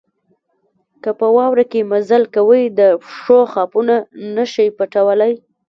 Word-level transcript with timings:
که 1.03 1.09
په 1.19 1.27
واوره 1.35 1.65
کې 1.71 1.87
مزل 1.91 2.23
کوئ 2.35 2.63
د 2.79 2.81
پښو 3.03 3.39
خاپونه 3.53 3.95
نه 4.35 4.45
شئ 4.53 4.67
پټولای. 4.77 5.33